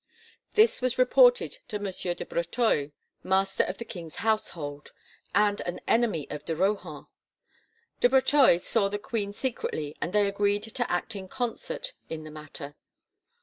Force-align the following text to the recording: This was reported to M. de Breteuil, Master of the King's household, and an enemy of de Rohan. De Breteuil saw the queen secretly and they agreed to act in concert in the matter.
This 0.53 0.81
was 0.81 0.97
reported 0.97 1.59
to 1.67 1.75
M. 1.75 1.83
de 1.83 2.25
Breteuil, 2.25 2.91
Master 3.21 3.63
of 3.65 3.77
the 3.77 3.85
King's 3.85 4.15
household, 4.15 4.91
and 5.35 5.61
an 5.61 5.79
enemy 5.87 6.27
of 6.31 6.43
de 6.43 6.55
Rohan. 6.55 7.05
De 7.99 8.09
Breteuil 8.09 8.57
saw 8.57 8.89
the 8.89 8.97
queen 8.97 9.31
secretly 9.31 9.95
and 10.01 10.11
they 10.11 10.27
agreed 10.27 10.63
to 10.63 10.91
act 10.91 11.15
in 11.15 11.27
concert 11.27 11.93
in 12.09 12.23
the 12.23 12.31
matter. 12.31 12.75